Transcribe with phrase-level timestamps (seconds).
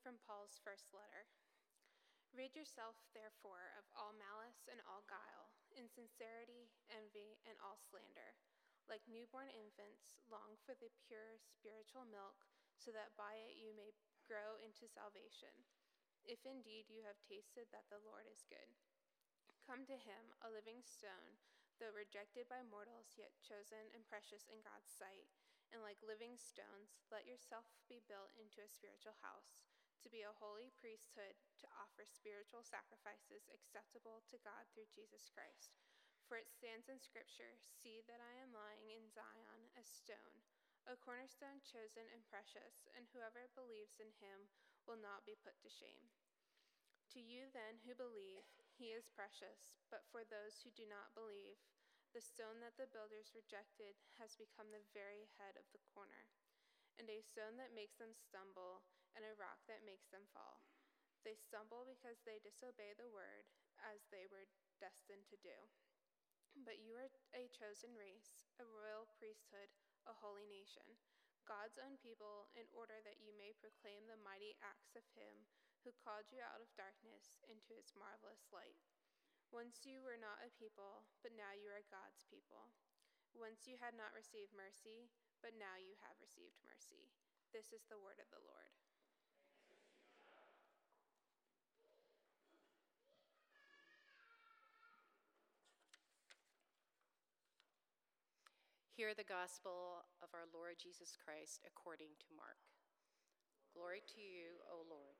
[0.00, 1.28] from Paul's first letter.
[2.32, 8.32] Rid yourself, therefore, of all malice and all guile, insincerity, envy, and all slander.
[8.88, 12.48] Like newborn infants, long for the pure spiritual milk,
[12.80, 13.92] so that by it you may
[14.24, 15.52] grow into salvation,
[16.24, 18.72] if indeed you have tasted that the Lord is good.
[19.68, 21.36] Come to him, a living stone,
[21.76, 25.28] though rejected by mortals, yet chosen and precious in God's sight.
[25.70, 29.69] And like living stones, let yourself be built into a spiritual house
[30.00, 35.76] to be a holy priesthood, to offer spiritual sacrifices acceptable to God through Jesus Christ.
[36.24, 40.40] For it stands in Scripture See that I am lying in Zion, a stone,
[40.88, 44.48] a cornerstone chosen and precious, and whoever believes in him
[44.88, 46.08] will not be put to shame.
[47.12, 48.46] To you, then, who believe,
[48.78, 51.58] he is precious, but for those who do not believe,
[52.14, 56.30] the stone that the builders rejected has become the very head of the corner
[57.00, 60.62] and a stone that makes them stumble, and a rock that makes them fall.
[61.22, 63.44] They stumble because they disobey the word,
[63.80, 64.48] as they were
[64.80, 65.56] destined to do.
[66.64, 69.70] But you are a chosen race, a royal priesthood,
[70.08, 70.96] a holy nation,
[71.44, 75.46] God's own people, in order that you may proclaim the mighty acts of him
[75.82, 78.80] who called you out of darkness into his marvelous light.
[79.50, 82.70] Once you were not a people, but now you are God's people.
[83.34, 87.08] Once you had not received mercy, but now you have received mercy.
[87.50, 88.74] This is the word of the Lord.
[99.00, 102.60] Hear the gospel of our Lord Jesus Christ according to Mark.
[103.72, 105.16] Glory to you, O Lord.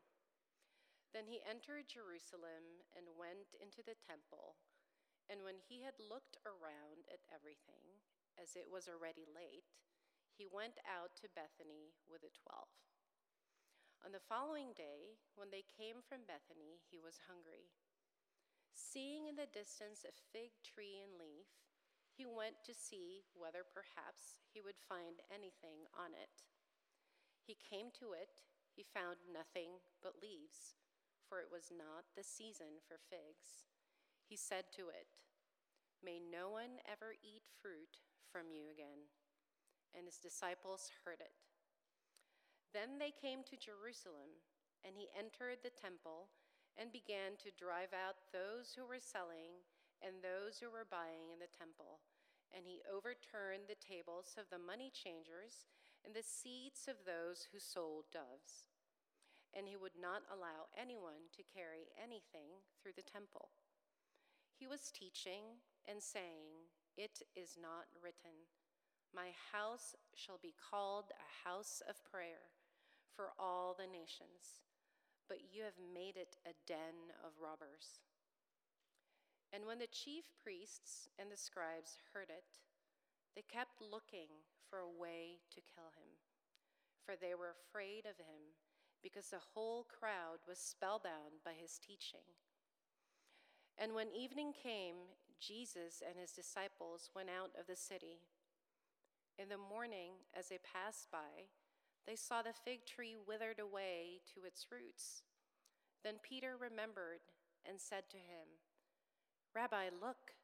[1.17, 4.61] Then he entered Jerusalem and went into the temple.
[5.33, 8.05] And when he had looked around at everything,
[8.37, 9.73] as it was already late,
[10.29, 12.69] he went out to Bethany with the twelve.
[14.05, 17.73] On the following day, when they came from Bethany, he was hungry.
[18.77, 21.49] Seeing in the distance a fig tree in leaf,
[22.21, 26.45] he went to see whether perhaps he would find anything on it.
[27.41, 28.45] He came to it,
[28.77, 30.77] he found nothing but leaves,
[31.25, 33.73] for it was not the season for figs.
[34.29, 35.09] He said to it,
[36.05, 39.09] May no one ever eat fruit from you again
[39.97, 41.35] and his disciples heard it.
[42.71, 44.39] Then they came to Jerusalem,
[44.87, 46.31] and he entered the temple
[46.79, 49.67] and began to drive out those who were selling
[50.03, 52.01] and those who were buying in the temple.
[52.51, 55.71] And he overturned the tables of the money changers
[56.03, 58.67] and the seats of those who sold doves.
[59.55, 63.55] And he would not allow anyone to carry anything through the temple.
[64.55, 68.51] He was teaching and saying, It is not written
[69.15, 72.55] my house shall be called a house of prayer
[73.15, 74.63] for all the nations,
[75.29, 77.99] but you have made it a den of robbers.
[79.53, 82.63] And when the chief priests and the scribes heard it,
[83.35, 84.31] they kept looking
[84.69, 86.19] for a way to kill him,
[87.05, 88.55] for they were afraid of him,
[89.03, 92.27] because the whole crowd was spellbound by his teaching.
[93.79, 98.23] And when evening came, Jesus and his disciples went out of the city.
[99.39, 101.49] In the morning, as they passed by,
[102.07, 105.23] they saw the fig tree withered away to its roots.
[106.05, 107.25] Then Peter remembered
[107.67, 108.61] and said to him,
[109.55, 110.39] Rabbi, look,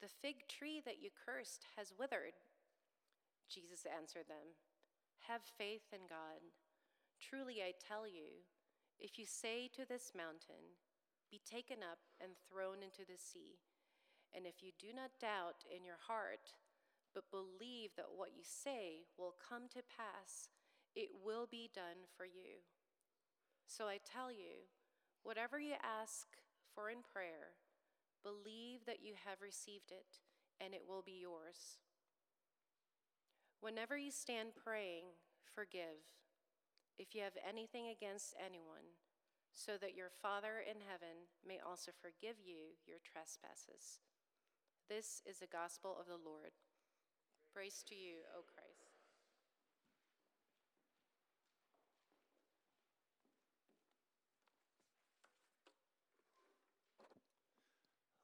[0.00, 2.36] the fig tree that you cursed has withered.
[3.48, 4.56] Jesus answered them,
[5.28, 6.44] Have faith in God.
[7.20, 8.44] Truly I tell you,
[8.98, 10.76] if you say to this mountain,
[11.30, 13.60] Be taken up and thrown into the sea,
[14.36, 16.52] and if you do not doubt in your heart,
[17.14, 20.48] but believe that what you say will come to pass,
[20.94, 22.62] it will be done for you.
[23.66, 24.68] So I tell you,
[25.22, 26.26] whatever you ask
[26.74, 27.58] for in prayer,
[28.22, 30.20] believe that you have received it,
[30.60, 31.80] and it will be yours.
[33.60, 35.04] Whenever you stand praying,
[35.54, 36.04] forgive
[36.98, 39.00] if you have anything against anyone,
[39.52, 44.00] so that your Father in heaven may also forgive you your trespasses.
[44.88, 46.52] This is the gospel of the Lord.
[47.54, 48.59] Praise to you, O Christ.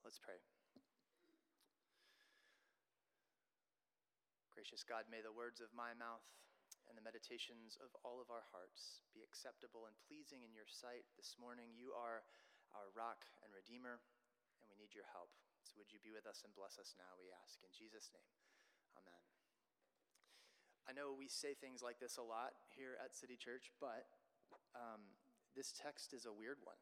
[0.07, 0.39] Let's pray.
[4.55, 6.23] Gracious God, may the words of my mouth
[6.87, 11.11] and the meditations of all of our hearts be acceptable and pleasing in your sight
[11.19, 11.75] this morning.
[11.75, 12.23] You are
[12.71, 13.99] our rock and redeemer,
[14.63, 15.35] and we need your help.
[15.67, 17.59] So would you be with us and bless us now, we ask.
[17.67, 18.31] In Jesus' name.
[18.95, 19.23] Amen.
[20.87, 24.07] I know we say things like this a lot here at City Church, but
[24.71, 25.03] um,
[25.59, 26.79] this text is a weird one.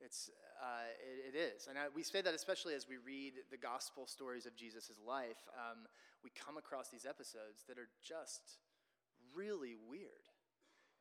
[0.00, 0.30] It's,
[0.60, 1.66] uh, it, it is.
[1.68, 5.48] And I, we say that especially as we read the gospel stories of Jesus' life.
[5.54, 5.86] Um,
[6.22, 8.58] we come across these episodes that are just
[9.34, 10.28] really weird.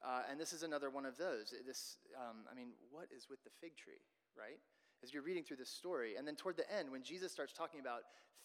[0.04, 1.56] Uh, and this is another one of those.
[1.66, 4.04] This, um, I mean, what is with the fig tree,
[4.36, 4.60] right?
[5.02, 6.16] As you're reading through this story.
[6.20, 8.04] And then toward the end, when Jesus starts talking about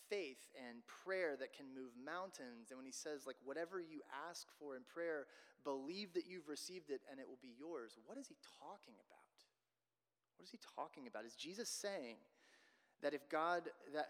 [0.08, 4.46] faith and prayer that can move mountains, and when he says, like, whatever you ask
[4.58, 5.26] for in prayer,
[5.64, 9.17] believe that you've received it and it will be yours, what is he talking about?
[10.38, 11.26] What is he talking about?
[11.26, 12.17] Is Jesus saying
[13.02, 14.06] that if God, that,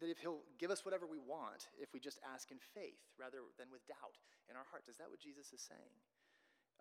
[0.00, 3.44] that if he'll give us whatever we want if we just ask in faith rather
[3.60, 4.16] than with doubt
[4.48, 4.88] in our hearts?
[4.88, 5.92] Is that what Jesus is saying?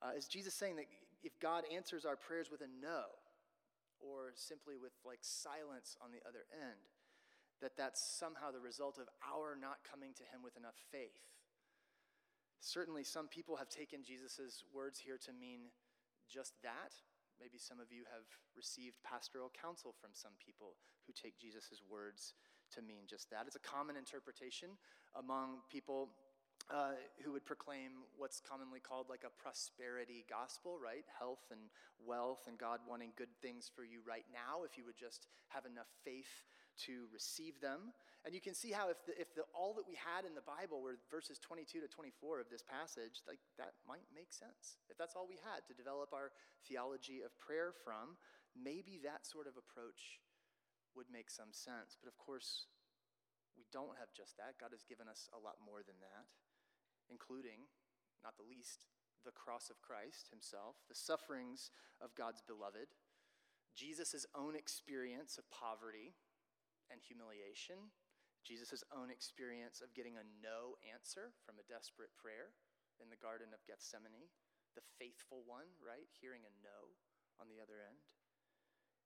[0.02, 0.88] Uh, is Jesus saying that
[1.22, 3.12] if God answers our prayers with a no,
[4.02, 6.90] or simply with like silence on the other end,
[7.62, 11.22] that that's somehow the result of our not coming to him with enough faith?
[12.62, 15.70] Certainly, some people have taken Jesus' words here to mean
[16.30, 16.94] just that.
[17.42, 20.78] Maybe some of you have received pastoral counsel from some people
[21.10, 22.38] who take Jesus' words
[22.78, 23.50] to mean just that.
[23.50, 24.78] It's a common interpretation
[25.18, 26.14] among people
[26.70, 26.94] uh,
[27.26, 31.04] who would proclaim what's commonly called like a prosperity gospel, right?
[31.18, 31.74] Health and
[32.06, 35.66] wealth and God wanting good things for you right now if you would just have
[35.66, 36.46] enough faith
[36.88, 37.94] to receive them.
[38.26, 40.46] And you can see how if, the, if the, all that we had in the
[40.46, 44.78] Bible were verses 22 to 24 of this passage, like that might make sense.
[44.90, 46.30] If that's all we had to develop our
[46.70, 48.16] theology of prayer from,
[48.54, 50.22] maybe that sort of approach
[50.94, 51.98] would make some sense.
[51.98, 52.70] But of course,
[53.58, 54.62] we don't have just that.
[54.62, 56.30] God has given us a lot more than that
[57.12, 57.68] including,
[58.24, 58.88] not the least,
[59.28, 61.70] the cross of Christ himself, the sufferings
[62.00, 62.96] of God's beloved,
[63.76, 66.16] Jesus' own experience of poverty
[66.92, 67.90] and humiliation,
[68.44, 72.52] Jesus' own experience of getting a no answer from a desperate prayer
[73.00, 74.30] in the Garden of Gethsemane,
[74.76, 76.10] the faithful one, right?
[76.20, 76.94] Hearing a no
[77.40, 78.04] on the other end.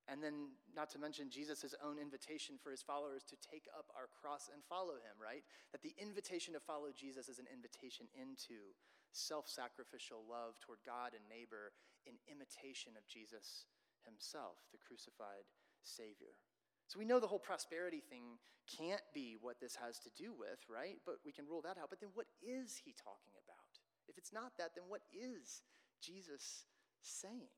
[0.06, 4.06] And then, not to mention Jesus' own invitation for his followers to take up our
[4.06, 5.42] cross and follow him, right?
[5.74, 8.78] That the invitation to follow Jesus is an invitation into
[9.10, 11.74] self sacrificial love toward God and neighbor
[12.06, 13.66] in imitation of Jesus
[14.06, 15.50] himself, the crucified
[15.82, 16.38] Savior.
[16.88, 20.60] So we know the whole prosperity thing can't be what this has to do with,
[20.70, 20.98] right?
[21.06, 21.90] But we can rule that out.
[21.90, 23.80] But then what is he talking about?
[24.08, 25.62] If it's not that, then what is
[26.02, 26.66] Jesus
[27.02, 27.54] saying?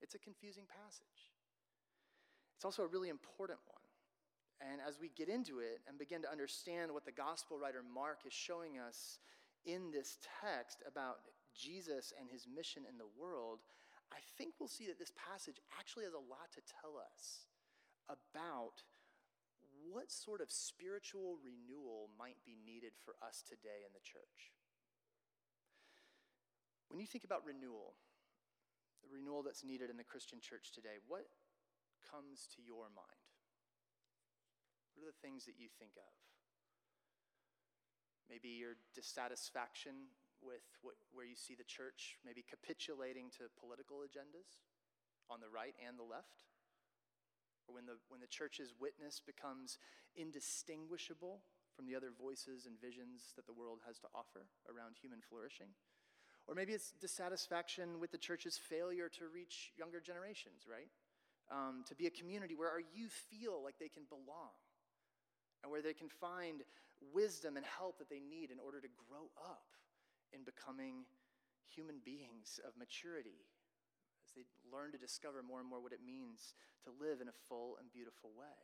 [0.00, 1.32] It's a confusing passage.
[2.56, 3.80] It's also a really important one.
[4.60, 8.20] And as we get into it and begin to understand what the gospel writer Mark
[8.26, 9.18] is showing us
[9.64, 11.24] in this text about
[11.56, 13.60] Jesus and his mission in the world,
[14.12, 17.48] I think we'll see that this passage actually has a lot to tell us
[18.10, 18.82] about
[19.86, 24.50] what sort of spiritual renewal might be needed for us today in the church.
[26.90, 27.94] When you think about renewal,
[29.06, 31.30] the renewal that's needed in the Christian church today, what
[32.10, 33.30] comes to your mind?
[34.94, 36.12] What are the things that you think of?
[38.26, 40.10] Maybe your dissatisfaction
[40.42, 44.66] with what, where you see the church maybe capitulating to political agendas
[45.28, 46.48] on the right and the left.
[47.68, 49.78] Or when the, when the church's witness becomes
[50.16, 51.42] indistinguishable
[51.74, 55.68] from the other voices and visions that the world has to offer around human flourishing.
[56.46, 60.90] Or maybe it's dissatisfaction with the church's failure to reach younger generations, right?
[61.50, 64.54] um, to be a community where our youth feel like they can belong
[65.62, 66.62] and where they can find
[67.12, 69.74] wisdom and help that they need in order to grow up
[70.32, 71.04] in becoming
[71.66, 73.46] human beings of maturity
[74.30, 76.54] as they learn to discover more and more what it means
[76.86, 78.62] to live in a full and beautiful way.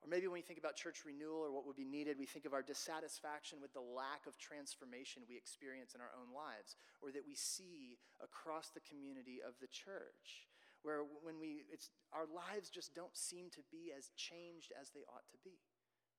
[0.00, 2.48] Or maybe when we think about church renewal or what would be needed, we think
[2.48, 7.12] of our dissatisfaction with the lack of transformation we experience in our own lives or
[7.12, 10.48] that we see across the community of the church
[10.80, 15.04] where when we, it's, our lives just don't seem to be as changed as they
[15.12, 15.60] ought to be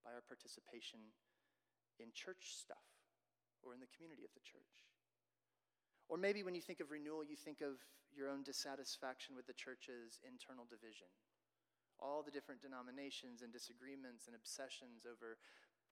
[0.05, 1.01] by our participation
[1.97, 2.85] in church stuff
[3.65, 4.90] or in the community of the church.
[6.11, 7.79] Or maybe when you think of renewal, you think of
[8.11, 11.07] your own dissatisfaction with the church's internal division.
[12.03, 15.39] All the different denominations and disagreements and obsessions over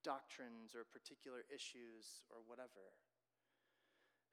[0.03, 2.91] doctrines or particular issues or whatever.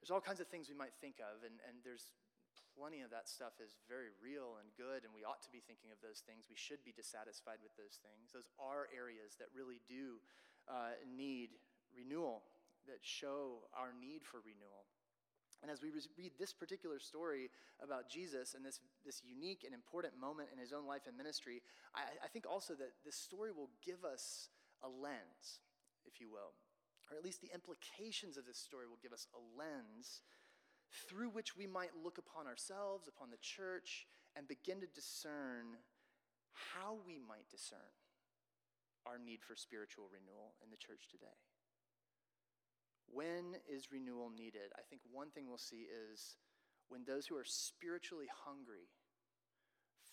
[0.03, 2.11] There's all kinds of things we might think of, and, and there's
[2.75, 5.95] plenty of that stuff is very real and good, and we ought to be thinking
[5.95, 6.51] of those things.
[6.51, 8.35] We should be dissatisfied with those things.
[8.35, 10.19] Those are areas that really do
[10.67, 11.55] uh, need
[11.95, 12.43] renewal,
[12.91, 14.91] that show our need for renewal.
[15.63, 17.51] And as we read this particular story
[17.83, 21.63] about Jesus and this, this unique and important moment in his own life and ministry,
[21.95, 24.49] I, I think also that this story will give us
[24.85, 25.65] a lens,
[26.05, 26.53] if you will,
[27.11, 30.21] or at least the implications of this story will give us a lens
[31.09, 35.81] through which we might look upon ourselves, upon the church, and begin to discern
[36.53, 37.97] how we might discern
[39.05, 41.39] our need for spiritual renewal in the church today.
[43.13, 44.73] When is renewal needed?
[44.77, 46.37] I think one thing we'll see is
[46.89, 48.89] when those who are spiritually hungry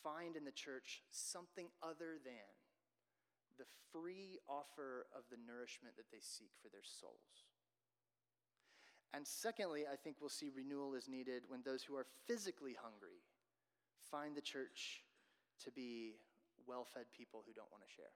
[0.03, 2.51] find in the church something other than
[3.57, 7.45] the free offer of the nourishment that they seek for their souls.
[9.13, 13.21] And secondly, I think we'll see renewal is needed when those who are physically hungry
[14.09, 15.03] find the church
[15.63, 16.15] to be
[16.65, 18.13] well fed people who don't want to share.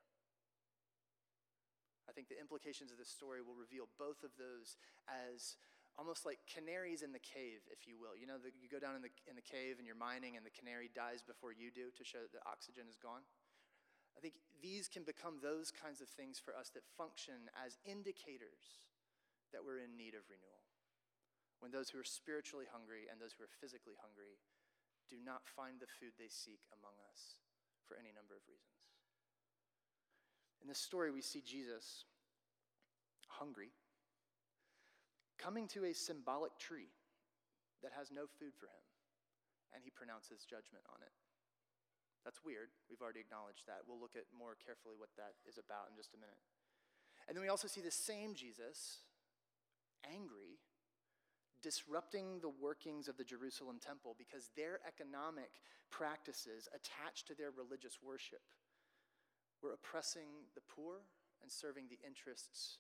[2.08, 5.60] I think the implications of this story will reveal both of those as
[6.00, 8.14] almost like canaries in the cave, if you will.
[8.14, 10.46] You know, the, you go down in the, in the cave and you're mining, and
[10.46, 13.26] the canary dies before you do to show that the oxygen is gone.
[14.14, 18.90] I think these can become those kinds of things for us that function as indicators
[19.54, 20.66] that we're in need of renewal.
[21.62, 24.38] When those who are spiritually hungry and those who are physically hungry
[25.10, 27.42] do not find the food they seek among us
[27.86, 28.87] for any number of reasons.
[30.62, 32.06] In this story, we see Jesus
[33.28, 33.70] hungry,
[35.38, 36.90] coming to a symbolic tree
[37.84, 38.86] that has no food for him,
[39.74, 41.14] and he pronounces judgment on it.
[42.26, 42.74] That's weird.
[42.90, 43.86] We've already acknowledged that.
[43.88, 46.42] We'll look at more carefully what that is about in just a minute.
[47.28, 49.06] And then we also see the same Jesus,
[50.04, 50.60] angry,
[51.62, 58.00] disrupting the workings of the Jerusalem temple because their economic practices attached to their religious
[58.04, 58.42] worship
[59.62, 61.06] were oppressing the poor
[61.42, 62.80] and serving the interests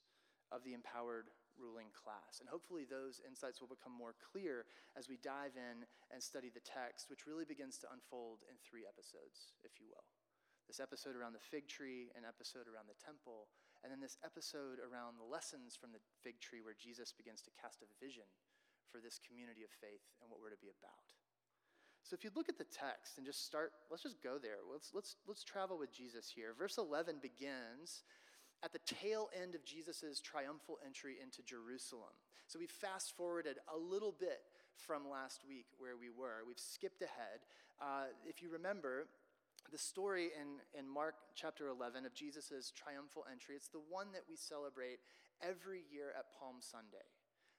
[0.52, 2.40] of the empowered ruling class.
[2.40, 6.64] And hopefully, those insights will become more clear as we dive in and study the
[6.64, 10.06] text, which really begins to unfold in three episodes, if you will.
[10.70, 13.48] This episode around the fig tree, an episode around the temple,
[13.82, 17.56] and then this episode around the lessons from the fig tree, where Jesus begins to
[17.56, 18.28] cast a vision
[18.92, 21.17] for this community of faith and what we're to be about.
[22.08, 24.64] So if you look at the text and just start, let's just go there.
[24.72, 26.56] Let's, let's, let's travel with Jesus here.
[26.58, 28.04] Verse 11 begins
[28.64, 32.16] at the tail end of Jesus' triumphal entry into Jerusalem.
[32.48, 34.40] So we fast forwarded a little bit
[34.78, 36.48] from last week where we were.
[36.48, 37.44] We've skipped ahead.
[37.82, 39.08] Uh, if you remember,
[39.72, 44.24] the story in, in Mark chapter 11 of Jesus' triumphal entry, it's the one that
[44.30, 45.04] we celebrate
[45.44, 47.04] every year at Palm Sunday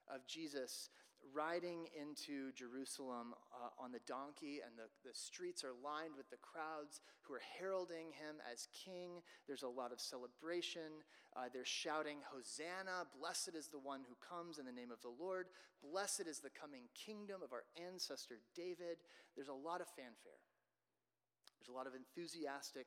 [0.09, 0.89] of Jesus
[1.35, 6.41] riding into Jerusalem uh, on the donkey, and the, the streets are lined with the
[6.41, 9.23] crowds who are heralding him as king.
[9.47, 11.05] There's a lot of celebration.
[11.37, 15.13] Uh, they're shouting, Hosanna, blessed is the one who comes in the name of the
[15.13, 15.47] Lord,
[15.83, 18.99] blessed is the coming kingdom of our ancestor David.
[19.37, 20.43] There's a lot of fanfare.
[21.59, 22.87] There's a lot of enthusiastic.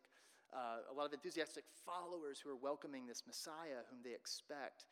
[0.51, 4.83] Uh, a lot of enthusiastic followers who are welcoming this Messiah whom they expect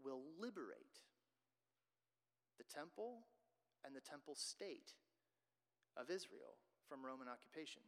[0.00, 1.03] will liberate
[2.58, 3.26] the temple
[3.84, 4.92] and the temple state
[5.96, 6.58] of Israel
[6.88, 7.82] from Roman occupation.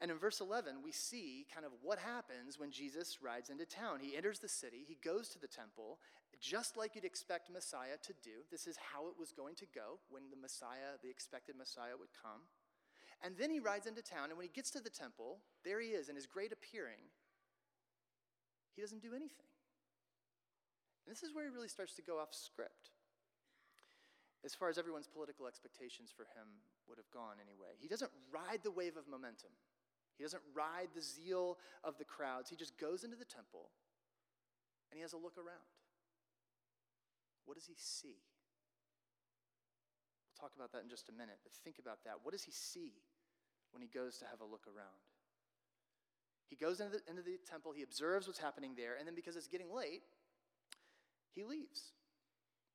[0.00, 4.00] And in verse 11, we see kind of what happens when Jesus rides into town.
[4.00, 5.98] He enters the city, he goes to the temple,
[6.40, 8.42] just like you'd expect Messiah to do.
[8.50, 12.10] This is how it was going to go when the Messiah, the expected Messiah, would
[12.20, 12.50] come.
[13.22, 15.90] And then he rides into town, and when he gets to the temple, there he
[15.90, 17.06] is in his great appearing.
[18.74, 19.46] He doesn't do anything.
[21.06, 22.90] And this is where he really starts to go off script
[24.44, 26.46] as far as everyone's political expectations for him
[26.88, 27.78] would have gone anyway.
[27.78, 29.50] He doesn't ride the wave of momentum,
[30.18, 32.50] he doesn't ride the zeal of the crowds.
[32.50, 33.70] He just goes into the temple
[34.90, 35.72] and he has a look around.
[37.44, 38.20] What does he see?
[40.28, 42.20] We'll talk about that in just a minute, but think about that.
[42.22, 42.92] What does he see
[43.72, 45.00] when he goes to have a look around?
[46.46, 49.34] He goes into the, into the temple, he observes what's happening there, and then because
[49.34, 50.02] it's getting late,
[51.34, 51.92] he leaves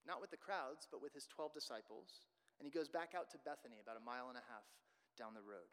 [0.07, 2.25] not with the crowds, but with his 12 disciples.
[2.59, 4.65] And he goes back out to Bethany, about a mile and a half
[5.19, 5.69] down the road.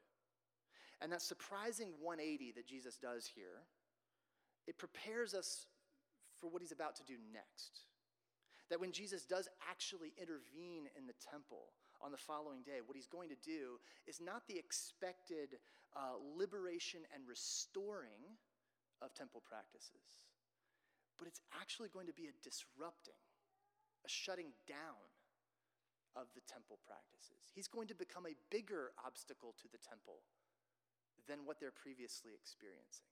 [1.00, 3.62] And that surprising 180 that Jesus does here,
[4.67, 5.67] it prepares us
[6.41, 7.87] for what he's about to do next.
[8.71, 13.07] That when Jesus does actually intervene in the temple on the following day, what he's
[13.07, 15.61] going to do is not the expected
[15.95, 18.25] uh, liberation and restoring
[19.03, 20.25] of temple practices,
[21.19, 23.21] but it's actually going to be a disrupting
[24.05, 25.09] a shutting down
[26.15, 27.51] of the temple practices.
[27.57, 30.23] He's going to become a bigger obstacle to the temple
[31.27, 33.11] than what they're previously experiencing.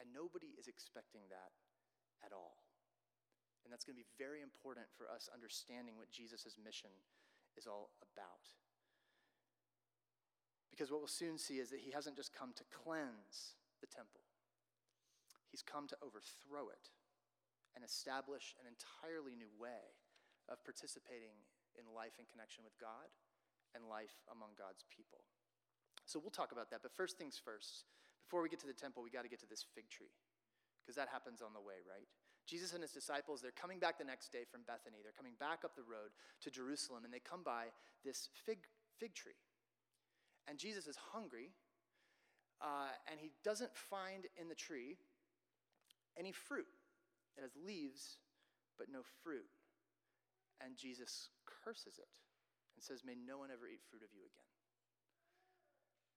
[0.00, 1.52] And nobody is expecting that
[2.24, 2.64] at all.
[3.62, 6.90] And that's going to be very important for us understanding what Jesus' mission
[7.54, 8.48] is all about.
[10.72, 14.24] Because what we'll soon see is that he hasn't just come to cleanse the temple,
[15.52, 16.88] he's come to overthrow it
[17.74, 19.94] and establish an entirely new way
[20.50, 21.38] of participating
[21.78, 23.06] in life in connection with God
[23.74, 25.22] and life among God's people.
[26.06, 26.82] So we'll talk about that.
[26.82, 27.86] But first things first,
[28.26, 30.10] before we get to the temple, we got to get to this fig tree
[30.82, 32.06] because that happens on the way, right?
[32.50, 34.98] Jesus and his disciples, they're coming back the next day from Bethany.
[35.02, 36.10] They're coming back up the road
[36.42, 37.66] to Jerusalem, and they come by
[38.04, 38.58] this fig,
[38.98, 39.38] fig tree.
[40.48, 41.52] And Jesus is hungry,
[42.60, 44.96] uh, and he doesn't find in the tree
[46.18, 46.66] any fruit.
[47.38, 48.18] It has leaves,
[48.78, 49.50] but no fruit.
[50.60, 52.14] And Jesus curses it
[52.76, 54.50] and says, May no one ever eat fruit of you again.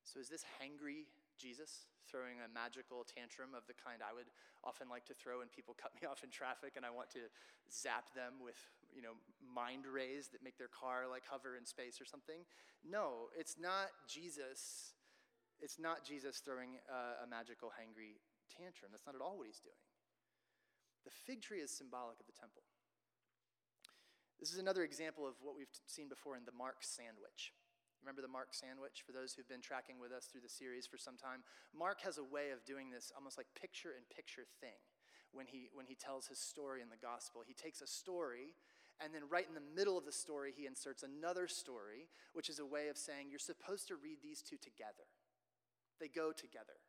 [0.03, 1.07] So is this hangry
[1.39, 4.29] Jesus throwing a magical tantrum of the kind I would
[4.61, 7.25] often like to throw when people cut me off in traffic and I want to
[7.71, 8.59] zap them with,
[8.93, 12.45] you know, mind rays that make their car like hover in space or something.
[12.83, 14.93] No, it's not Jesus.
[15.63, 18.19] It's not Jesus throwing a, a magical hangry
[18.51, 18.91] tantrum.
[18.91, 19.79] That's not at all what he's doing.
[21.05, 22.63] The fig tree is symbolic of the temple.
[24.39, 27.53] This is another example of what we've seen before in the Mark sandwich.
[28.03, 30.97] Remember the Mark sandwich for those who've been tracking with us through the series for
[30.97, 31.47] some time?
[31.71, 34.75] Mark has a way of doing this almost like picture in picture thing
[35.31, 37.39] when he, when he tells his story in the gospel.
[37.47, 38.51] He takes a story,
[38.99, 42.59] and then right in the middle of the story, he inserts another story, which is
[42.59, 45.07] a way of saying you're supposed to read these two together.
[46.03, 46.82] They go together.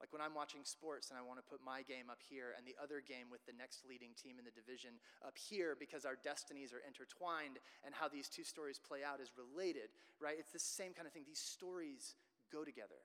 [0.00, 2.64] Like when I'm watching sports and I want to put my game up here and
[2.64, 6.16] the other game with the next leading team in the division up here because our
[6.16, 10.40] destinies are intertwined and how these two stories play out is related, right?
[10.40, 11.28] It's the same kind of thing.
[11.28, 12.16] These stories
[12.48, 13.04] go together.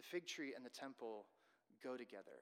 [0.00, 1.28] The fig tree and the temple
[1.84, 2.40] go together.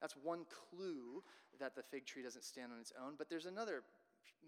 [0.00, 1.20] That's one clue
[1.60, 3.84] that the fig tree doesn't stand on its own, but there's another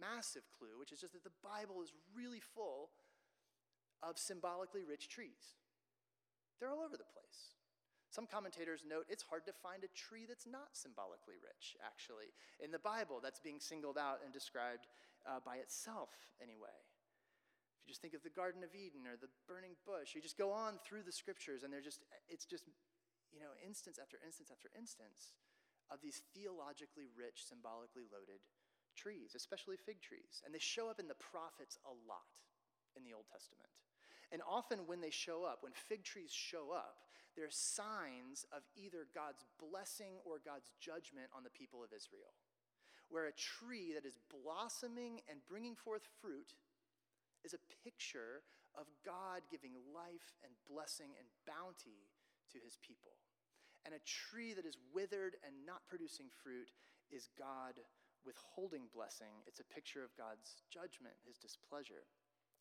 [0.01, 2.89] massive clue, which is just that the Bible is really full
[4.03, 5.61] of symbolically rich trees.
[6.59, 7.60] They're all over the place.
[8.11, 12.75] Some commentators note it's hard to find a tree that's not symbolically rich, actually, in
[12.75, 14.90] the Bible that's being singled out and described
[15.23, 16.11] uh, by itself,
[16.43, 16.75] anyway.
[17.79, 20.37] If you just think of the Garden of Eden or the burning bush, you just
[20.37, 22.67] go on through the scriptures, and they're just, it's just,
[23.30, 25.30] you know, instance after instance after instance
[25.87, 28.43] of these theologically rich, symbolically loaded
[28.99, 30.43] trees, especially fig trees.
[30.43, 32.26] And they show up in the prophets a lot
[32.99, 33.71] in the Old Testament.
[34.32, 36.97] And often when they show up, when fig trees show up,
[37.36, 42.34] they're signs of either God's blessing or God's judgment on the people of Israel.
[43.08, 46.54] Where a tree that is blossoming and bringing forth fruit
[47.43, 48.47] is a picture
[48.78, 52.06] of God giving life and blessing and bounty
[52.54, 53.19] to his people.
[53.82, 56.71] And a tree that is withered and not producing fruit
[57.10, 57.80] is God
[58.23, 59.43] withholding blessing.
[59.47, 62.06] It's a picture of God's judgment, his displeasure.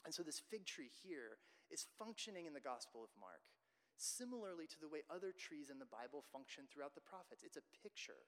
[0.06, 1.38] And so this fig tree here
[1.72, 3.46] is functioning in the Gospel of Mark
[4.00, 7.44] similarly to the way other trees in the Bible function throughout the prophets.
[7.44, 8.24] It's a picture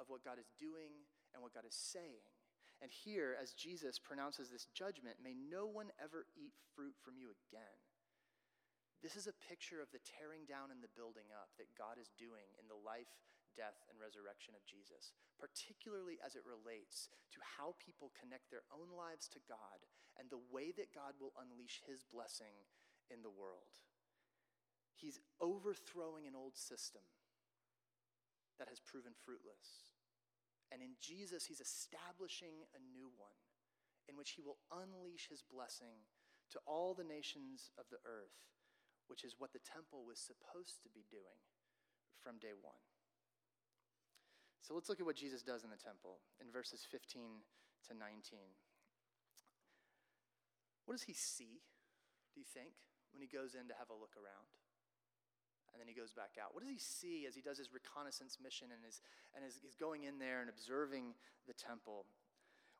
[0.00, 1.04] of what God is doing
[1.36, 2.24] and what God is saying.
[2.80, 7.34] And here, as Jesus pronounces this judgment, may no one ever eat fruit from you
[7.34, 7.78] again.
[9.02, 12.10] This is a picture of the tearing down and the building up that God is
[12.18, 13.10] doing in the life,
[13.54, 18.90] death, and resurrection of Jesus, particularly as it relates to how people connect their own
[18.94, 19.86] lives to God
[20.18, 22.66] and the way that God will unleash his blessing
[23.08, 23.78] in the world.
[24.98, 27.06] He's overthrowing an old system
[28.58, 29.94] that has proven fruitless.
[30.74, 33.38] And in Jesus, he's establishing a new one
[34.10, 36.02] in which he will unleash his blessing
[36.50, 38.34] to all the nations of the earth,
[39.06, 41.38] which is what the temple was supposed to be doing
[42.18, 42.82] from day one.
[44.60, 47.40] So let's look at what Jesus does in the temple in verses 15
[47.88, 48.36] to 19.
[50.88, 51.60] What does he see,
[52.32, 52.72] do you think,
[53.12, 54.48] when he goes in to have a look around?
[55.78, 56.56] and then he goes back out.
[56.56, 58.98] What does he see as he does his reconnaissance mission and is,
[59.36, 61.14] and is, is going in there and observing
[61.46, 62.02] the temple?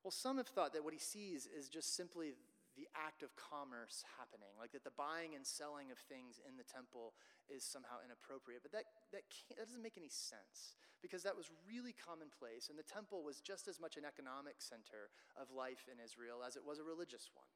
[0.03, 2.35] Well, some have thought that what he sees is just simply
[2.75, 6.67] the act of commerce happening, like that the buying and selling of things in the
[6.67, 7.15] temple
[7.47, 8.67] is somehow inappropriate.
[8.67, 12.87] But that, that, that doesn't make any sense because that was really commonplace, and the
[12.87, 16.79] temple was just as much an economic center of life in Israel as it was
[16.79, 17.51] a religious one.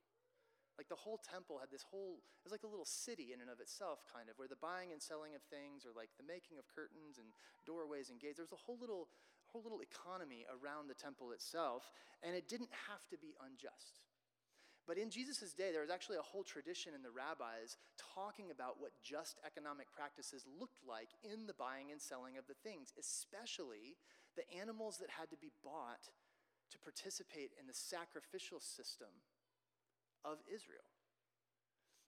[0.83, 3.47] Like the whole temple had this whole, it was like a little city in and
[3.47, 6.59] of itself, kind of, where the buying and selling of things, or like the making
[6.59, 7.31] of curtains and
[7.63, 9.07] doorways and gates, there was a whole little,
[9.47, 11.95] whole little economy around the temple itself,
[12.27, 14.03] and it didn't have to be unjust.
[14.83, 18.83] But in Jesus' day, there was actually a whole tradition in the rabbis talking about
[18.83, 23.95] what just economic practices looked like in the buying and selling of the things, especially
[24.35, 26.11] the animals that had to be bought
[26.75, 29.15] to participate in the sacrificial system
[30.25, 30.87] of Israel.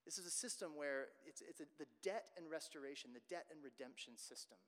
[0.05, 3.64] This is a system where it's, it's a, the debt and restoration, the debt and
[3.64, 4.61] redemption system,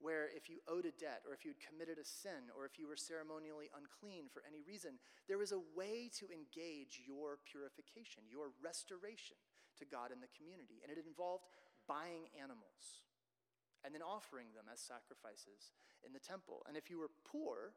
[0.00, 2.80] where if you owed a debt, or if you had committed a sin, or if
[2.80, 4.96] you were ceremonially unclean for any reason,
[5.28, 9.36] there was a way to engage your purification, your restoration
[9.76, 10.80] to God in the community.
[10.80, 11.44] And it involved
[11.84, 13.04] buying animals
[13.84, 16.64] and then offering them as sacrifices in the temple.
[16.64, 17.76] And if you were poor,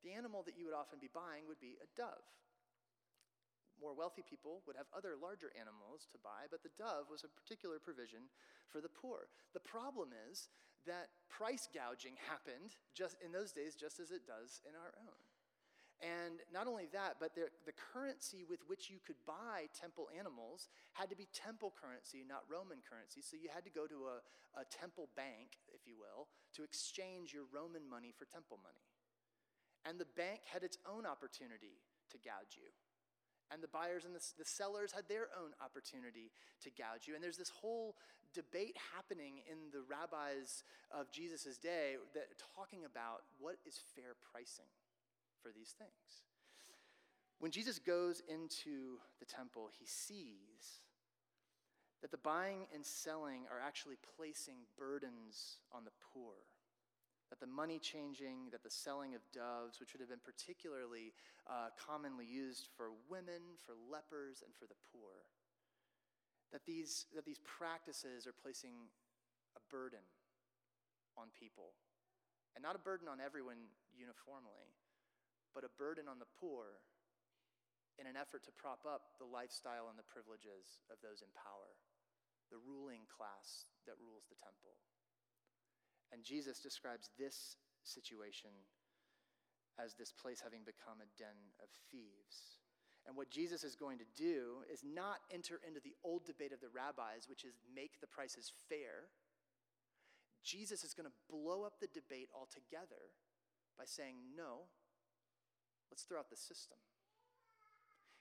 [0.00, 2.24] the animal that you would often be buying would be a dove.
[3.82, 7.34] More wealthy people would have other larger animals to buy, but the dove was a
[7.34, 8.30] particular provision
[8.70, 9.26] for the poor.
[9.52, 10.46] The problem is
[10.86, 15.18] that price gouging happened just in those days just as it does in our own.
[16.02, 20.66] And not only that, but the, the currency with which you could buy temple animals
[20.98, 23.22] had to be temple currency, not Roman currency.
[23.22, 24.18] So you had to go to a,
[24.58, 26.26] a temple bank, if you will,
[26.58, 28.82] to exchange your Roman money for temple money.
[29.86, 31.78] And the bank had its own opportunity
[32.10, 32.66] to gouge you
[33.52, 37.14] and the buyers and the, the sellers had their own opportunity to gouge you.
[37.14, 37.94] And there's this whole
[38.32, 44.72] debate happening in the rabbis of Jesus' day that talking about what is fair pricing
[45.42, 46.24] for these things.
[47.38, 50.80] When Jesus goes into the temple, he sees
[52.00, 56.34] that the buying and selling are actually placing burdens on the poor
[57.32, 61.16] that the money changing, that the selling of doves, which would have been particularly
[61.48, 65.24] uh, commonly used for women, for lepers, and for the poor,
[66.52, 68.76] that these, that these practices are placing
[69.56, 70.04] a burden
[71.16, 71.72] on people.
[72.52, 73.64] And not a burden on everyone
[73.96, 74.68] uniformly,
[75.56, 76.84] but a burden on the poor
[77.96, 81.80] in an effort to prop up the lifestyle and the privileges of those in power,
[82.52, 84.76] the ruling class that rules the temple.
[86.12, 88.52] And Jesus describes this situation
[89.80, 92.60] as this place having become a den of thieves.
[93.08, 96.60] And what Jesus is going to do is not enter into the old debate of
[96.60, 99.10] the rabbis, which is make the prices fair.
[100.44, 103.16] Jesus is going to blow up the debate altogether
[103.78, 104.68] by saying, no,
[105.90, 106.78] let's throw out the system.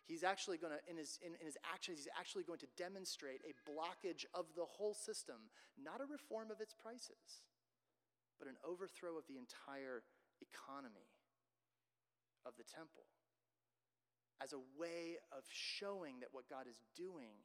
[0.08, 3.41] He's actually going to, in his, in, in his actions, he's actually going to demonstrate
[3.45, 7.45] a blockage of the whole system, not a reform of its prices
[8.41, 10.01] but an overthrow of the entire
[10.41, 11.13] economy
[12.41, 13.06] of the temple
[14.41, 17.38] as a way of showing that what God is doing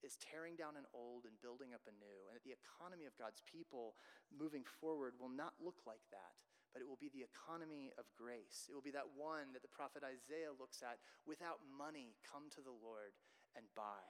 [0.00, 3.12] is tearing down an old and building up a new, and that the economy of
[3.20, 4.00] God's people
[4.32, 6.40] moving forward will not look like that,
[6.72, 8.64] but it will be the economy of grace.
[8.64, 10.96] It will be that one that the prophet Isaiah looks at
[11.28, 13.12] without money, come to the Lord
[13.52, 14.08] and buy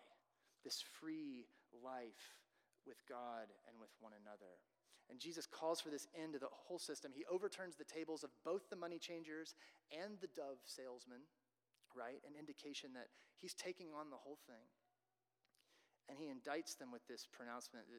[0.63, 2.39] this free life
[2.87, 4.63] with God and with one another.
[5.11, 7.11] And Jesus calls for this end to the whole system.
[7.11, 9.59] He overturns the tables of both the money changers
[9.91, 11.27] and the dove salesman,
[11.99, 12.23] right?
[12.23, 13.11] An indication that
[13.43, 14.71] he's taking on the whole thing.
[16.07, 17.91] And he indicts them with this pronouncement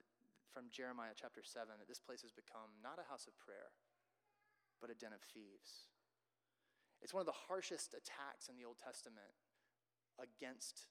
[0.55, 3.75] from Jeremiah chapter 7 that this place has become not a house of prayer,
[4.79, 5.91] but a den of thieves.
[7.03, 9.35] It's one of the harshest attacks in the Old Testament
[10.15, 10.87] against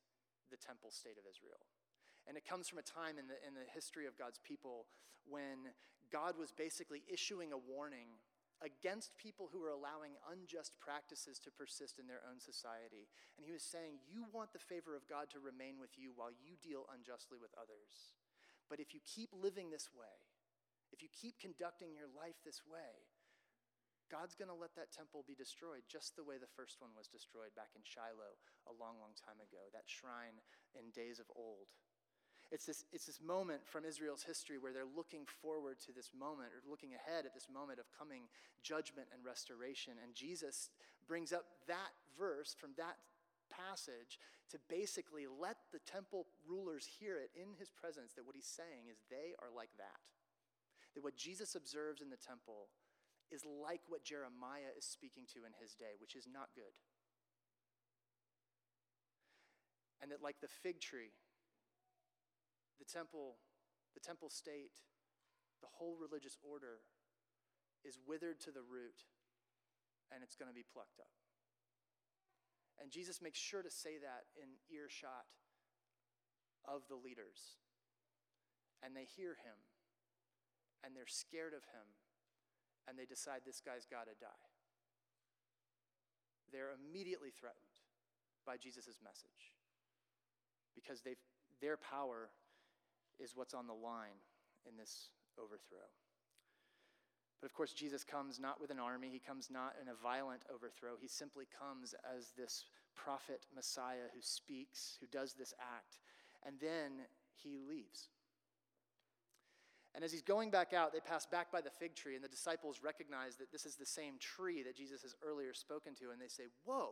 [0.53, 1.65] the temple state of Israel.
[2.29, 4.85] And it comes from a time in the, in the history of God's people
[5.25, 5.71] when
[6.13, 8.19] God was basically issuing a warning
[8.61, 13.09] against people who were allowing unjust practices to persist in their own society.
[13.37, 16.33] And he was saying, You want the favor of God to remain with you while
[16.33, 18.13] you deal unjustly with others.
[18.69, 20.15] But if you keep living this way,
[20.93, 23.09] if you keep conducting your life this way,
[24.11, 27.07] God's going to let that temple be destroyed just the way the first one was
[27.07, 28.35] destroyed back in Shiloh
[28.67, 30.43] a long, long time ago, that shrine
[30.75, 31.71] in days of old.
[32.51, 36.51] It's this, it's this moment from Israel's history where they're looking forward to this moment
[36.51, 38.27] or looking ahead at this moment of coming
[38.63, 39.95] judgment and restoration.
[40.03, 40.71] And Jesus
[41.07, 42.99] brings up that verse from that
[43.55, 44.19] passage
[44.51, 48.91] to basically let the temple rulers hear it in his presence that what he's saying
[48.91, 50.03] is they are like that.
[50.95, 52.67] That what Jesus observes in the temple
[53.31, 56.75] is like what Jeremiah is speaking to in his day, which is not good.
[60.03, 61.15] And that, like the fig tree
[62.81, 63.37] the temple,
[63.95, 64.81] the temple state,
[65.61, 66.81] the whole religious order
[67.85, 69.05] is withered to the root
[70.11, 71.13] and it's going to be plucked up.
[72.81, 75.29] And Jesus makes sure to say that in earshot
[76.65, 77.61] of the leaders.
[78.83, 79.61] And they hear him
[80.83, 81.87] and they're scared of him
[82.89, 84.49] and they decide this guy's got to die.
[86.51, 87.85] They're immediately threatened
[88.49, 89.55] by Jesus' message
[90.75, 91.21] because they've,
[91.61, 92.33] their power
[93.23, 94.19] is what's on the line
[94.69, 95.89] in this overthrow.
[97.41, 100.43] But of course, Jesus comes not with an army, he comes not in a violent
[100.53, 100.93] overthrow.
[101.01, 105.99] He simply comes as this prophet Messiah who speaks, who does this act,
[106.45, 107.07] and then
[107.43, 108.09] he leaves.
[109.95, 112.29] And as he's going back out, they pass back by the fig tree, and the
[112.29, 116.21] disciples recognize that this is the same tree that Jesus has earlier spoken to, and
[116.21, 116.91] they say, Whoa,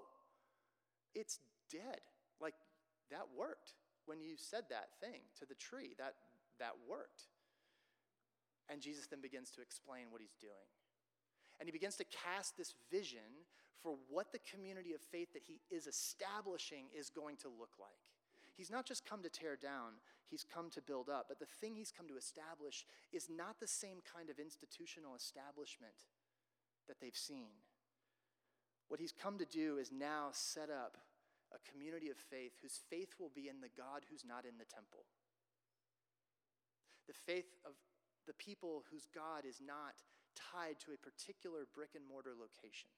[1.14, 1.38] it's
[1.70, 2.00] dead.
[2.40, 2.54] Like,
[3.10, 3.74] that worked
[4.08, 5.92] when you said that thing to the tree.
[5.98, 6.14] That,
[6.58, 7.28] that worked.
[8.68, 10.68] And Jesus then begins to explain what he's doing.
[11.60, 13.44] And he begins to cast this vision
[13.82, 18.08] for what the community of faith that he is establishing is going to look like.
[18.56, 21.26] He's not just come to tear down, he's come to build up.
[21.28, 25.94] But the thing he's come to establish is not the same kind of institutional establishment
[26.88, 27.50] that they've seen.
[28.88, 30.98] What he's come to do is now set up
[31.54, 34.68] a community of faith whose faith will be in the God who's not in the
[34.68, 35.08] temple.
[37.08, 37.72] The faith of
[38.28, 39.96] the people whose God is not
[40.36, 42.92] tied to a particular brick and mortar location,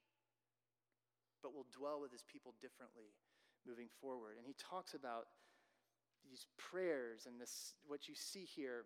[1.39, 3.15] but will dwell with his people differently
[3.63, 4.35] moving forward.
[4.35, 5.31] And he talks about
[6.27, 8.85] these prayers and this, what you see here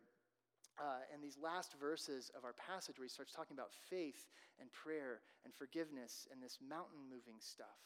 [0.80, 4.28] uh, in these last verses of our passage, where he starts talking about faith
[4.60, 7.80] and prayer and forgiveness and this mountain moving stuff,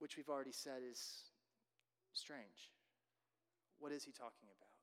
[0.00, 1.30] which we've already said is
[2.12, 2.74] strange.
[3.78, 4.74] What is he talking about?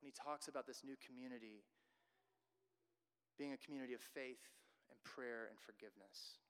[0.00, 1.64] When he talks about this new community
[3.38, 4.42] being a community of faith
[4.90, 6.42] and prayer and forgiveness.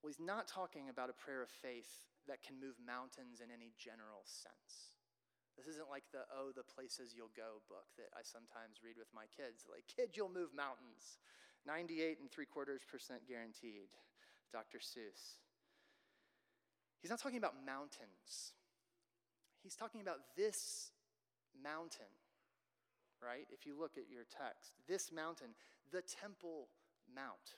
[0.00, 3.76] Well, he's not talking about a prayer of faith that can move mountains in any
[3.76, 4.96] general sense.
[5.58, 9.10] This isn't like the Oh, the Places You'll Go book that I sometimes read with
[9.10, 9.66] my kids.
[9.66, 11.18] Like, kid, you'll move mountains.
[11.66, 13.90] 98 and three quarters percent guaranteed.
[14.54, 14.78] Dr.
[14.78, 15.42] Seuss.
[17.00, 18.52] He's not talking about mountains.
[19.62, 20.90] He's talking about this
[21.62, 22.12] mountain,
[23.22, 23.46] right?
[23.50, 25.48] If you look at your text, this mountain,
[25.92, 26.68] the Temple
[27.14, 27.56] Mount.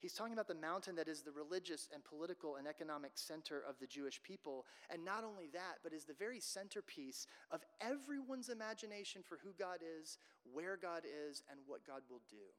[0.00, 3.78] He's talking about the mountain that is the religious and political and economic center of
[3.80, 4.66] the Jewish people.
[4.90, 9.78] And not only that, but is the very centerpiece of everyone's imagination for who God
[9.80, 10.18] is,
[10.52, 12.52] where God is, and what God will do.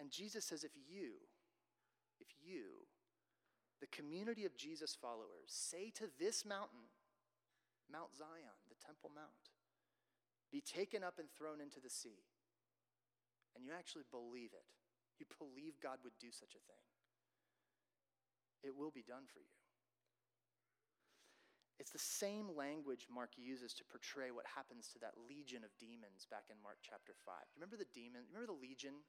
[0.00, 1.12] And Jesus says, if you,
[2.18, 2.82] if you,
[3.82, 6.86] the community of Jesus followers, say to this mountain,
[7.90, 9.50] Mount Zion, the Temple Mount,
[10.54, 12.22] be taken up and thrown into the sea,
[13.56, 14.64] and you actually believe it
[15.22, 16.82] you believe God would do such a thing,
[18.66, 19.58] it will be done for you.
[21.78, 26.30] It's the same language Mark uses to portray what happens to that legion of demons
[26.30, 27.34] back in Mark chapter 5.
[27.58, 28.22] Remember the demon?
[28.30, 29.02] Remember the legion?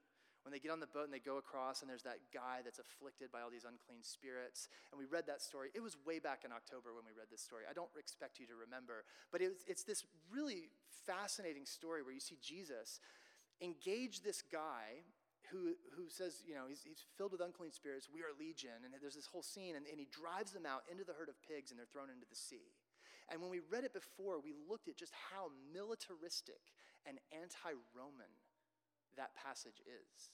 [0.43, 2.79] When they get on the boat and they go across, and there's that guy that's
[2.79, 4.67] afflicted by all these unclean spirits.
[4.91, 5.71] And we read that story.
[5.73, 7.63] It was way back in October when we read this story.
[7.63, 9.08] I don't expect you to remember.
[9.32, 10.67] But it was, it's this really
[11.08, 12.99] fascinating story where you see Jesus
[13.63, 15.08] engage this guy
[15.51, 18.10] who, who says, you know, he's, he's filled with unclean spirits.
[18.12, 18.84] We are legion.
[18.84, 21.39] And there's this whole scene, and, and he drives them out into the herd of
[21.39, 22.73] pigs, and they're thrown into the sea.
[23.32, 26.60] And when we read it before, we looked at just how militaristic
[27.08, 28.32] and anti Roman
[29.17, 30.32] that passage is.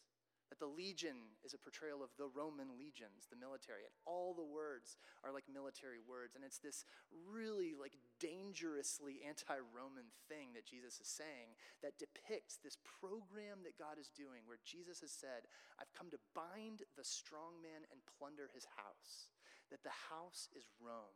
[0.49, 3.85] That the legion is a portrayal of the Roman legions, the military.
[3.85, 6.33] And all the words are like military words.
[6.33, 11.53] And it's this really like dangerously anti-Roman thing that Jesus is saying
[11.85, 15.45] that depicts this program that God is doing where Jesus has said,
[15.77, 19.29] I've come to bind the strong man and plunder his house.
[19.69, 21.13] That the house is Rome.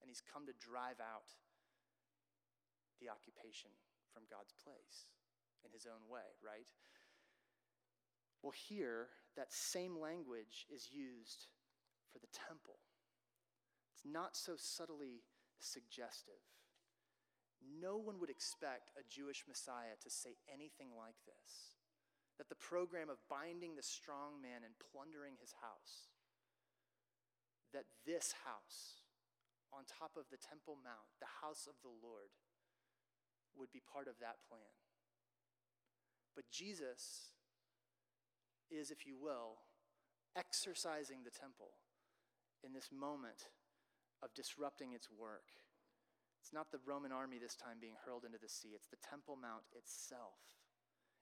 [0.00, 1.28] And he's come to drive out
[3.04, 3.68] the occupation
[4.16, 5.12] from God's place
[5.64, 6.68] in his own way, right?
[8.42, 11.48] Well, here, that same language is used
[12.12, 12.80] for the temple.
[13.92, 15.22] It's not so subtly
[15.60, 16.40] suggestive.
[17.60, 21.76] No one would expect a Jewish Messiah to say anything like this.
[22.40, 26.08] That the program of binding the strong man and plundering his house,
[27.76, 29.04] that this house,
[29.76, 32.32] on top of the Temple Mount, the house of the Lord,
[33.52, 34.72] would be part of that plan.
[36.34, 37.34] But Jesus
[38.70, 39.58] is, if you will,
[40.36, 41.74] exercising the temple
[42.64, 43.50] in this moment
[44.22, 45.50] of disrupting its work.
[46.40, 49.36] It's not the Roman army this time being hurled into the sea, it's the Temple
[49.36, 50.40] Mount itself.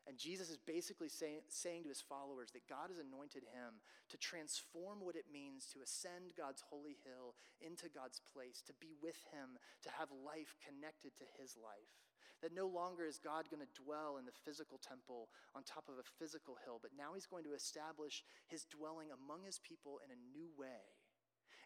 [0.06, 4.16] And Jesus is basically say, saying to his followers that God has anointed him to
[4.16, 9.20] transform what it means to ascend God's holy hill into God's place, to be with
[9.28, 12.07] him, to have life connected to his life.
[12.42, 15.98] That no longer is God going to dwell in the physical temple on top of
[15.98, 20.14] a physical hill, but now he's going to establish his dwelling among his people in
[20.14, 20.94] a new way.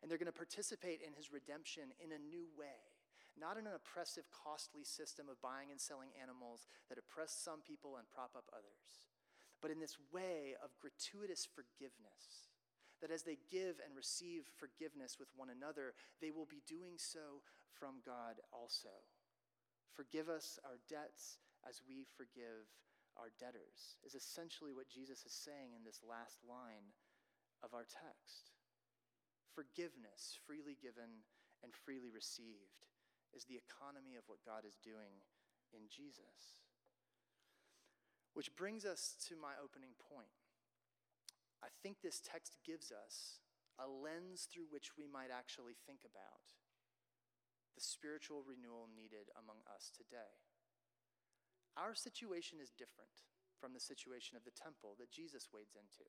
[0.00, 2.80] And they're going to participate in his redemption in a new way.
[3.36, 7.96] Not in an oppressive, costly system of buying and selling animals that oppress some people
[7.96, 9.08] and prop up others,
[9.60, 12.52] but in this way of gratuitous forgiveness
[13.00, 17.42] that as they give and receive forgiveness with one another, they will be doing so
[17.74, 19.02] from God also
[19.92, 22.66] Forgive us our debts as we forgive
[23.20, 26.96] our debtors, is essentially what Jesus is saying in this last line
[27.60, 28.56] of our text.
[29.52, 31.28] Forgiveness, freely given
[31.60, 32.88] and freely received,
[33.36, 35.20] is the economy of what God is doing
[35.76, 36.64] in Jesus.
[38.32, 40.32] Which brings us to my opening point.
[41.60, 43.44] I think this text gives us
[43.76, 46.61] a lens through which we might actually think about
[47.74, 50.40] the spiritual renewal needed among us today.
[51.76, 53.24] Our situation is different
[53.56, 56.04] from the situation of the temple that Jesus wades into.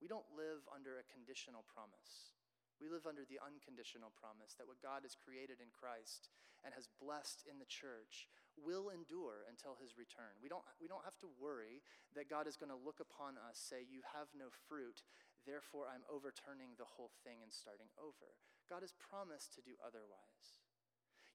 [0.00, 2.34] We don't live under a conditional promise.
[2.80, 6.32] We live under the unconditional promise that what God has created in Christ
[6.66, 8.26] and has blessed in the church
[8.58, 10.34] will endure until his return.
[10.42, 11.82] We don't, we don't have to worry
[12.18, 15.06] that God is going to look upon us, say, You have no fruit,
[15.46, 18.34] therefore I'm overturning the whole thing and starting over.
[18.66, 20.61] God has promised to do otherwise.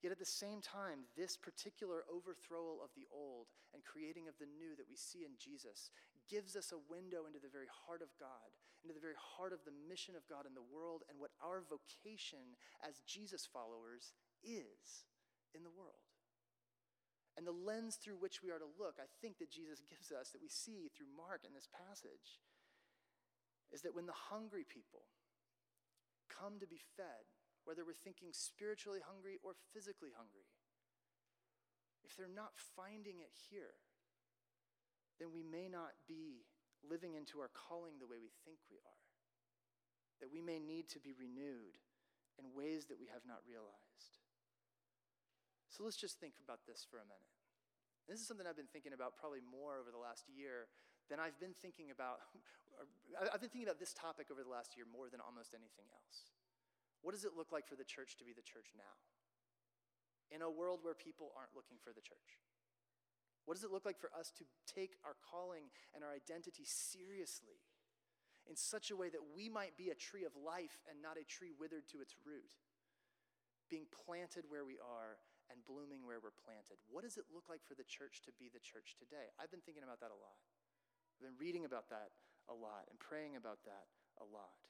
[0.01, 4.45] Yet at the same time, this particular overthrowal of the old and creating of the
[4.45, 5.89] new that we see in Jesus
[6.29, 8.53] gives us a window into the very heart of God,
[8.85, 11.65] into the very heart of the mission of God in the world, and what our
[11.65, 12.53] vocation
[12.85, 14.13] as Jesus followers
[14.45, 15.07] is
[15.57, 16.05] in the world.
[17.33, 20.29] And the lens through which we are to look, I think that Jesus gives us,
[20.29, 22.37] that we see through Mark in this passage,
[23.73, 25.09] is that when the hungry people
[26.29, 27.25] come to be fed,
[27.67, 30.47] whether we're thinking spiritually hungry or physically hungry,
[32.07, 33.75] if they're not finding it here,
[35.19, 36.47] then we may not be
[36.79, 39.03] living into our calling the way we think we are.
[40.23, 41.75] That we may need to be renewed
[42.39, 44.23] in ways that we have not realized.
[45.67, 47.35] So let's just think about this for a minute.
[48.07, 50.71] This is something I've been thinking about probably more over the last year
[51.11, 52.23] than I've been thinking about.
[53.19, 56.31] I've been thinking about this topic over the last year more than almost anything else.
[57.01, 58.95] What does it look like for the church to be the church now?
[60.33, 62.41] In a world where people aren't looking for the church?
[63.47, 67.63] What does it look like for us to take our calling and our identity seriously
[68.43, 71.23] in such a way that we might be a tree of life and not a
[71.23, 72.59] tree withered to its root?
[73.71, 75.15] Being planted where we are
[75.47, 76.75] and blooming where we're planted.
[76.91, 79.31] What does it look like for the church to be the church today?
[79.39, 80.35] I've been thinking about that a lot.
[81.15, 82.11] I've been reading about that
[82.51, 83.87] a lot and praying about that
[84.19, 84.66] a lot.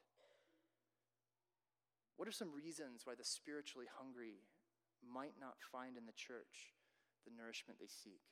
[2.17, 4.41] What are some reasons why the spiritually hungry
[5.05, 6.73] might not find in the church
[7.25, 8.25] the nourishment they seek?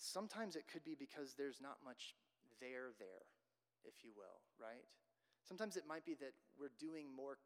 [0.00, 2.16] Sometimes it could be because there's not much
[2.60, 3.28] there there,
[3.84, 4.88] if you will, right?
[5.44, 7.36] Sometimes it might be that we're doing more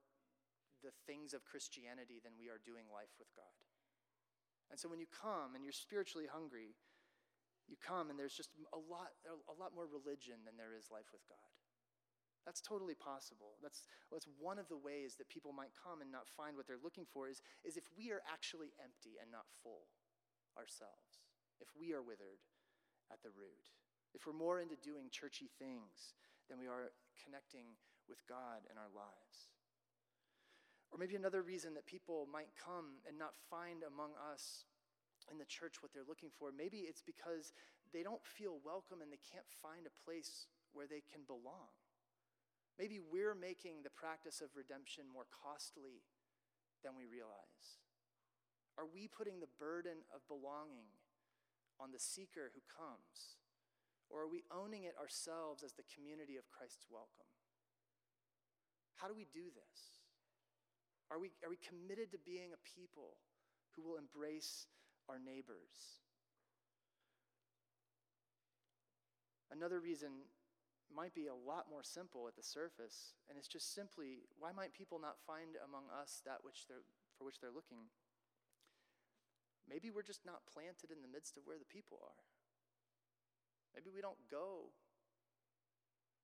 [0.83, 3.67] the things of Christianity than we are doing life with God.
[4.71, 6.75] And so when you come and you're spiritually hungry,
[7.71, 11.11] you come and there's just a lot, a lot more religion than there is life
[11.15, 11.51] with God.
[12.45, 13.55] That's totally possible.
[13.63, 16.83] That's, that's one of the ways that people might come and not find what they're
[16.83, 19.87] looking for is, is if we are actually empty and not full
[20.59, 21.23] ourselves,
[21.63, 22.43] if we are withered
[23.15, 23.71] at the root,
[24.15, 26.19] if we're more into doing churchy things
[26.51, 26.91] than we are
[27.23, 27.79] connecting
[28.11, 29.55] with God in our lives.
[30.91, 34.67] Or maybe another reason that people might come and not find among us
[35.31, 37.55] in the church what they're looking for, maybe it's because
[37.95, 41.71] they don't feel welcome and they can't find a place where they can belong.
[42.83, 46.03] Maybe we're making the practice of redemption more costly
[46.83, 47.79] than we realize.
[48.75, 50.91] Are we putting the burden of belonging
[51.79, 53.39] on the seeker who comes?
[54.11, 57.31] Or are we owning it ourselves as the community of Christ's welcome?
[58.99, 60.03] How do we do this?
[61.07, 63.15] Are we, are we committed to being a people
[63.79, 64.67] who will embrace
[65.07, 66.03] our neighbors?
[69.55, 70.27] Another reason
[70.95, 74.73] might be a lot more simple at the surface, and it's just simply why might
[74.73, 76.85] people not find among us that which they're,
[77.19, 77.91] for which they're looking?
[79.69, 82.25] Maybe we're just not planted in the midst of where the people are.
[83.75, 84.75] Maybe we don't go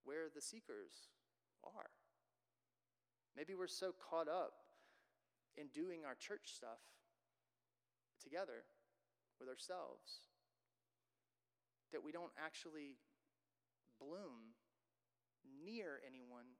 [0.04, 1.08] where the seekers
[1.64, 1.90] are.
[3.36, 4.52] Maybe we're so caught up
[5.56, 6.82] in doing our church stuff
[8.22, 8.66] together
[9.38, 10.28] with ourselves
[11.92, 12.98] that we don't actually
[14.00, 14.57] bloom
[15.64, 16.58] near anyone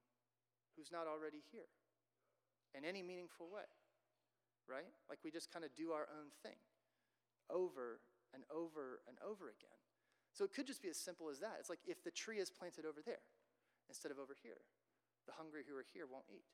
[0.77, 1.69] who's not already here
[2.77, 3.67] in any meaningful way,
[4.69, 4.93] right?
[5.09, 6.59] Like we just kind of do our own thing
[7.51, 8.01] over
[8.35, 9.79] and over and over again.
[10.33, 11.57] So it could just be as simple as that.
[11.59, 13.25] It's like if the tree is planted over there
[13.89, 14.61] instead of over here,
[15.27, 16.45] the hungry who are here won't eat.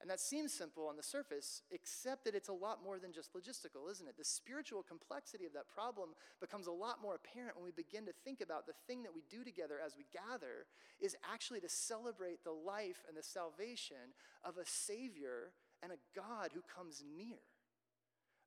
[0.00, 3.32] And that seems simple on the surface, except that it's a lot more than just
[3.32, 4.16] logistical, isn't it?
[4.18, 8.12] The spiritual complexity of that problem becomes a lot more apparent when we begin to
[8.12, 10.66] think about the thing that we do together as we gather
[11.00, 14.12] is actually to celebrate the life and the salvation
[14.44, 17.40] of a Savior and a God who comes near.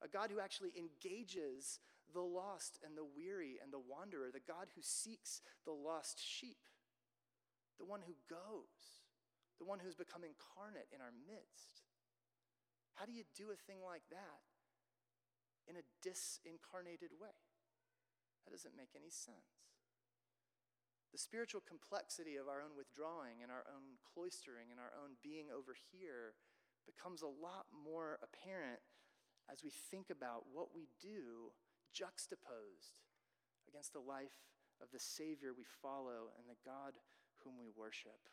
[0.01, 1.79] a God who actually engages
[2.13, 6.57] the lost and the weary and the wanderer, the God who seeks the lost sheep,
[7.77, 8.98] the one who goes,
[9.59, 11.83] the one who's become incarnate in our midst.
[12.95, 14.43] How do you do a thing like that
[15.67, 17.35] in a disincarnated way?
[18.43, 19.67] That doesn't make any sense.
[21.11, 25.51] The spiritual complexity of our own withdrawing and our own cloistering and our own being
[25.51, 26.37] over here
[26.87, 28.79] becomes a lot more apparent
[29.51, 31.51] as we think about what we do
[31.91, 33.01] juxtaposed
[33.67, 34.37] against the life
[34.81, 36.93] of the Savior we follow and the God
[37.43, 38.29] whom we worship.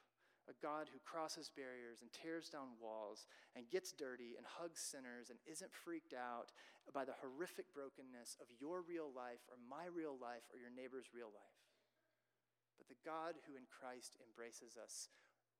[0.47, 3.27] A God who crosses barriers and tears down walls
[3.59, 6.55] and gets dirty and hugs sinners and isn't freaked out
[6.95, 11.11] by the horrific brokenness of your real life or my real life or your neighbor's
[11.11, 11.59] real life.
[12.79, 15.11] But the God who in Christ embraces us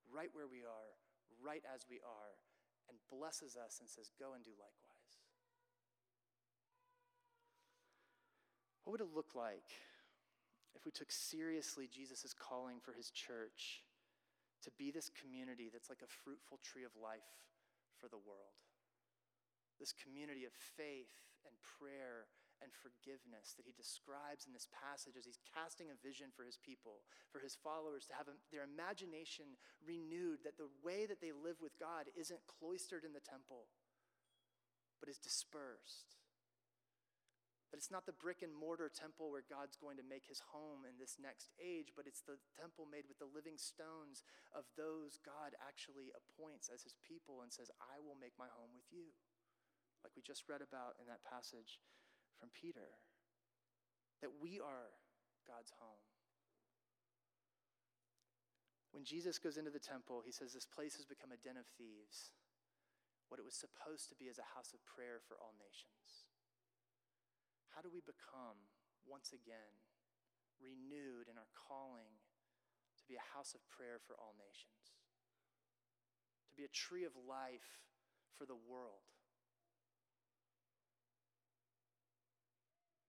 [0.07, 0.95] right where we are,
[1.43, 2.39] right as we are,
[2.87, 5.19] and blesses us and says, Go and do likewise.
[8.87, 9.67] What would it look like
[10.75, 13.83] if we took seriously Jesus' calling for his church
[14.63, 17.45] to be this community that's like a fruitful tree of life
[17.97, 18.57] for the world?
[19.77, 21.13] This community of faith
[21.45, 22.25] and prayer
[22.57, 26.57] and forgiveness that he describes in this passage as he's casting a vision for his
[26.57, 29.53] people, for his followers to have their imagination
[29.85, 33.69] renewed, that the way that they live with God isn't cloistered in the temple,
[34.97, 36.17] but is dispersed
[37.71, 40.87] that it's not the brick and mortar temple where God's going to make his home
[40.87, 44.23] in this next age, but it's the temple made with the living stones
[44.55, 48.71] of those God actually appoints as his people and says, I will make my home
[48.71, 49.11] with you.
[49.99, 51.83] Like we just read about in that passage
[52.39, 52.95] from Peter.
[54.23, 54.95] That we are
[55.43, 56.01] God's home.
[58.95, 61.67] When Jesus goes into the temple, he says, This place has become a den of
[61.77, 62.31] thieves.
[63.27, 66.26] What it was supposed to be is a house of prayer for all nations.
[67.77, 68.57] How do we become,
[69.05, 69.77] once again,
[70.57, 72.09] renewed in our calling
[72.97, 74.97] to be a house of prayer for all nations?
[76.49, 77.85] To be a tree of life
[78.33, 79.05] for the world?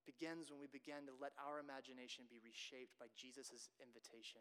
[0.04, 4.40] begins when we begin to let our imagination be reshaped by Jesus' invitation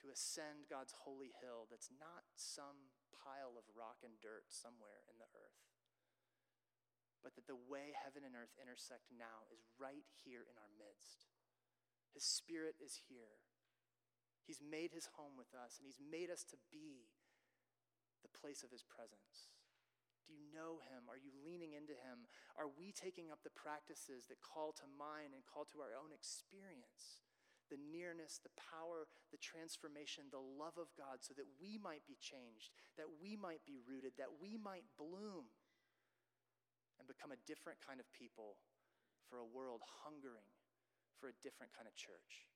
[0.00, 5.20] to ascend God's holy hill that's not some pile of rock and dirt somewhere in
[5.20, 5.73] the earth
[7.24, 11.24] but that the way heaven and earth intersect now is right here in our midst.
[12.12, 13.40] His Spirit is here.
[14.44, 17.08] He's made his home with us, and he's made us to be
[18.20, 19.56] the place of his presence.
[20.28, 21.08] Do you know him?
[21.08, 22.28] Are you leaning into him?
[22.56, 26.12] Are we taking up the practices that call to mind and call to our own
[26.12, 27.24] experience?
[27.72, 32.20] The nearness, the power, the transformation, the love of God, so that we might be
[32.20, 35.48] changed, that we might be rooted, that we might bloom
[36.98, 38.58] and become a different kind of people
[39.26, 40.46] for a world hungering
[41.18, 42.46] for a different kind of church.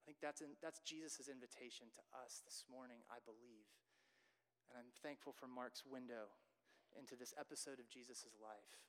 [0.00, 3.68] I think that's, that's Jesus' invitation to us this morning, I believe.
[4.72, 6.32] And I'm thankful for Mark's window
[6.96, 8.80] into this episode of Jesus' life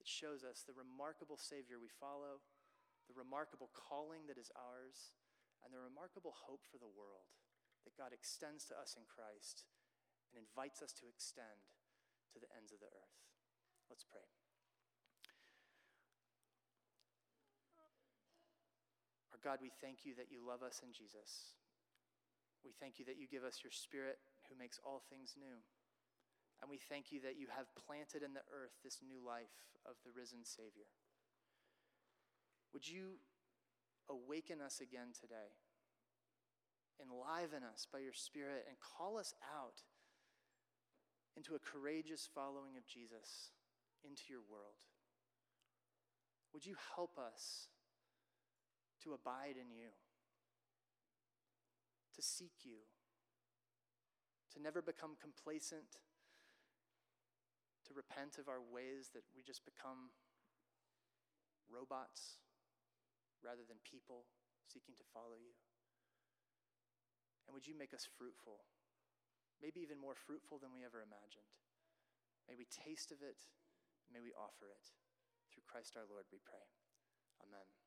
[0.00, 2.40] that shows us the remarkable Savior we follow,
[3.04, 5.12] the remarkable calling that is ours,
[5.60, 7.28] and the remarkable hope for the world
[7.84, 9.68] that God extends to us in Christ
[10.32, 11.76] and invites us to extend
[12.34, 13.14] to the ends of the earth.
[13.86, 14.26] Let's pray.
[19.30, 21.54] Our God, we thank you that you love us in Jesus.
[22.66, 24.18] We thank you that you give us your Spirit
[24.50, 25.62] who makes all things new.
[26.58, 29.94] And we thank you that you have planted in the earth this new life of
[30.02, 30.90] the risen Savior.
[32.72, 33.22] Would you
[34.10, 35.54] awaken us again today?
[36.98, 39.84] Enliven us by your Spirit and call us out
[41.36, 43.50] into a courageous following of Jesus
[44.04, 44.78] into your world.
[46.52, 47.68] Would you help us
[49.02, 49.90] to abide in you,
[52.14, 52.86] to seek you,
[54.54, 55.98] to never become complacent,
[57.86, 60.14] to repent of our ways that we just become
[61.66, 62.38] robots
[63.42, 64.24] rather than people
[64.70, 65.58] seeking to follow you?
[67.46, 68.62] And would you make us fruitful?
[69.62, 71.50] Maybe even more fruitful than we ever imagined.
[72.48, 73.40] May we taste of it,
[74.12, 74.92] may we offer it.
[75.52, 76.66] Through Christ our Lord, we pray.
[77.42, 77.83] Amen.